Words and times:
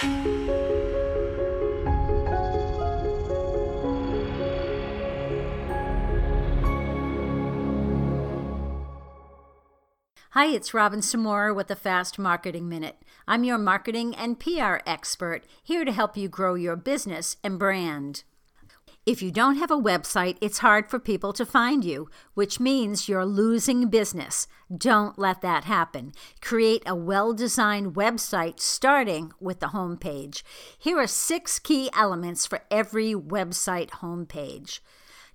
Hi, 0.00 0.06
it's 10.46 10.72
Robin 10.72 11.00
Samora 11.00 11.54
with 11.54 11.66
the 11.66 11.76
Fast 11.76 12.18
Marketing 12.18 12.66
Minute. 12.66 13.02
I'm 13.28 13.44
your 13.44 13.58
marketing 13.58 14.14
and 14.14 14.40
PR 14.40 14.78
expert, 14.86 15.44
here 15.62 15.84
to 15.84 15.92
help 15.92 16.16
you 16.16 16.30
grow 16.30 16.54
your 16.54 16.76
business 16.76 17.36
and 17.44 17.58
brand. 17.58 18.24
If 19.10 19.22
you 19.22 19.32
don't 19.32 19.56
have 19.56 19.72
a 19.72 19.76
website, 19.76 20.36
it's 20.40 20.58
hard 20.58 20.88
for 20.88 21.00
people 21.00 21.32
to 21.32 21.44
find 21.44 21.84
you, 21.84 22.08
which 22.34 22.60
means 22.60 23.08
you're 23.08 23.26
losing 23.26 23.88
business. 23.88 24.46
Don't 24.72 25.18
let 25.18 25.40
that 25.40 25.64
happen. 25.64 26.12
Create 26.40 26.84
a 26.86 26.94
well 26.94 27.32
designed 27.32 27.94
website 27.96 28.60
starting 28.60 29.32
with 29.40 29.58
the 29.58 29.70
homepage. 29.74 30.44
Here 30.78 30.96
are 30.96 31.08
six 31.08 31.58
key 31.58 31.90
elements 31.92 32.46
for 32.46 32.60
every 32.70 33.12
website 33.14 33.90
homepage. 33.90 34.78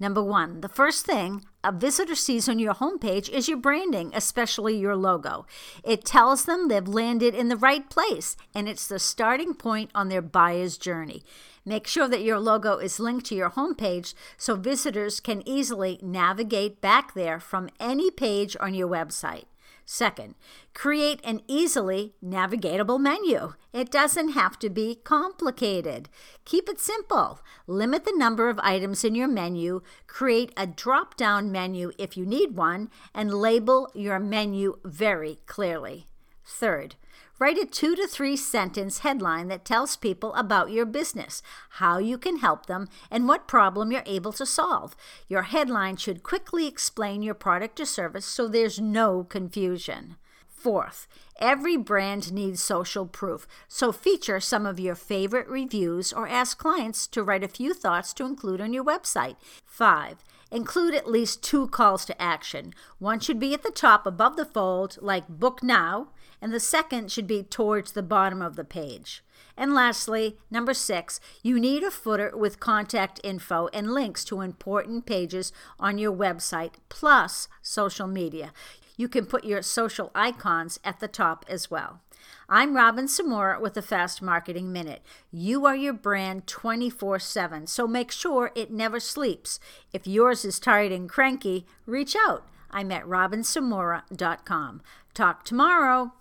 Number 0.00 0.22
one, 0.22 0.62
the 0.62 0.68
first 0.68 1.04
thing 1.04 1.44
a 1.62 1.70
visitor 1.70 2.14
sees 2.14 2.48
on 2.48 2.58
your 2.58 2.72
homepage 2.72 3.28
is 3.28 3.48
your 3.48 3.58
branding, 3.58 4.12
especially 4.14 4.78
your 4.78 4.96
logo. 4.96 5.44
It 5.84 6.06
tells 6.06 6.46
them 6.46 6.68
they've 6.68 6.88
landed 6.88 7.34
in 7.34 7.50
the 7.50 7.56
right 7.56 7.88
place, 7.90 8.34
and 8.54 8.66
it's 8.66 8.88
the 8.88 8.98
starting 8.98 9.52
point 9.52 9.90
on 9.94 10.08
their 10.08 10.22
buyer's 10.22 10.78
journey. 10.78 11.22
Make 11.66 11.86
sure 11.86 12.08
that 12.08 12.22
your 12.22 12.40
logo 12.40 12.78
is 12.78 12.98
linked 12.98 13.26
to 13.26 13.34
your 13.34 13.50
homepage 13.50 14.14
so 14.38 14.56
visitors 14.56 15.20
can 15.20 15.46
easily 15.46 15.98
navigate 16.00 16.80
back 16.80 17.12
there 17.12 17.38
from 17.38 17.68
any 17.78 18.10
page 18.10 18.56
on 18.58 18.72
your 18.72 18.88
website. 18.88 19.44
Second, 19.84 20.34
create 20.74 21.20
an 21.24 21.40
easily 21.48 22.14
navigatable 22.24 23.00
menu. 23.00 23.54
It 23.72 23.90
doesn't 23.90 24.30
have 24.30 24.58
to 24.60 24.70
be 24.70 24.96
complicated. 25.02 26.08
Keep 26.44 26.68
it 26.68 26.80
simple. 26.80 27.40
Limit 27.66 28.04
the 28.04 28.16
number 28.16 28.48
of 28.48 28.60
items 28.60 29.04
in 29.04 29.14
your 29.14 29.28
menu, 29.28 29.82
create 30.06 30.52
a 30.56 30.66
drop 30.66 31.16
down 31.16 31.50
menu 31.50 31.92
if 31.98 32.16
you 32.16 32.24
need 32.24 32.56
one, 32.56 32.90
and 33.14 33.34
label 33.34 33.90
your 33.94 34.18
menu 34.18 34.78
very 34.84 35.38
clearly. 35.46 36.06
Third, 36.50 36.96
Write 37.40 37.56
a 37.56 37.64
two 37.64 37.96
to 37.96 38.06
three 38.06 38.36
sentence 38.36 38.98
headline 38.98 39.48
that 39.48 39.64
tells 39.64 39.96
people 39.96 40.34
about 40.34 40.70
your 40.70 40.84
business, 40.84 41.42
how 41.70 41.96
you 41.96 42.18
can 42.18 42.36
help 42.36 42.66
them, 42.66 42.86
and 43.10 43.26
what 43.26 43.48
problem 43.48 43.90
you're 43.90 44.02
able 44.04 44.32
to 44.32 44.44
solve. 44.44 44.94
Your 45.26 45.44
headline 45.44 45.96
should 45.96 46.22
quickly 46.22 46.66
explain 46.66 47.22
your 47.22 47.32
product 47.32 47.80
or 47.80 47.86
service 47.86 48.26
so 48.26 48.46
there's 48.46 48.78
no 48.78 49.24
confusion. 49.24 50.16
Fourth, 50.60 51.08
every 51.38 51.78
brand 51.78 52.34
needs 52.34 52.62
social 52.62 53.06
proof, 53.06 53.46
so 53.66 53.92
feature 53.92 54.40
some 54.40 54.66
of 54.66 54.78
your 54.78 54.94
favorite 54.94 55.48
reviews 55.48 56.12
or 56.12 56.28
ask 56.28 56.58
clients 56.58 57.06
to 57.06 57.22
write 57.22 57.42
a 57.42 57.48
few 57.48 57.72
thoughts 57.72 58.12
to 58.12 58.26
include 58.26 58.60
on 58.60 58.74
your 58.74 58.84
website. 58.84 59.36
Five, 59.64 60.22
include 60.50 60.92
at 60.92 61.10
least 61.10 61.42
two 61.42 61.68
calls 61.68 62.04
to 62.04 62.22
action. 62.22 62.74
One 62.98 63.20
should 63.20 63.40
be 63.40 63.54
at 63.54 63.62
the 63.62 63.70
top 63.70 64.06
above 64.06 64.36
the 64.36 64.44
fold, 64.44 64.98
like 65.00 65.28
book 65.30 65.62
now, 65.62 66.08
and 66.42 66.52
the 66.52 66.60
second 66.60 67.10
should 67.10 67.26
be 67.26 67.42
towards 67.42 67.92
the 67.92 68.02
bottom 68.02 68.42
of 68.42 68.56
the 68.56 68.64
page. 68.64 69.24
And 69.56 69.74
lastly, 69.74 70.36
number 70.50 70.74
six, 70.74 71.20
you 71.42 71.58
need 71.58 71.82
a 71.82 71.90
footer 71.90 72.36
with 72.36 72.60
contact 72.60 73.18
info 73.24 73.68
and 73.72 73.94
links 73.94 74.24
to 74.26 74.42
important 74.42 75.06
pages 75.06 75.54
on 75.78 75.96
your 75.96 76.12
website, 76.12 76.74
plus 76.90 77.48
social 77.62 78.06
media. 78.06 78.52
You 79.00 79.08
can 79.08 79.24
put 79.24 79.44
your 79.44 79.62
social 79.62 80.10
icons 80.14 80.78
at 80.84 81.00
the 81.00 81.08
top 81.08 81.46
as 81.48 81.70
well. 81.70 82.00
I'm 82.50 82.76
Robin 82.76 83.06
Samora 83.06 83.58
with 83.58 83.72
the 83.72 83.80
Fast 83.80 84.20
Marketing 84.20 84.74
Minute. 84.74 85.00
You 85.32 85.64
are 85.64 85.74
your 85.74 85.94
brand 85.94 86.46
24 86.46 87.18
7, 87.18 87.66
so 87.66 87.86
make 87.86 88.10
sure 88.10 88.52
it 88.54 88.70
never 88.70 89.00
sleeps. 89.00 89.58
If 89.94 90.06
yours 90.06 90.44
is 90.44 90.60
tired 90.60 90.92
and 90.92 91.08
cranky, 91.08 91.64
reach 91.86 92.14
out. 92.14 92.46
I'm 92.70 92.92
at 92.92 93.06
robinsamora.com. 93.06 94.82
Talk 95.14 95.44
tomorrow. 95.46 96.12